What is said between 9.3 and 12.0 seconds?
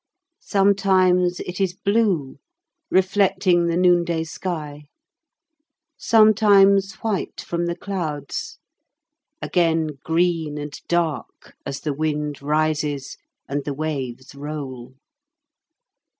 again green and dark as the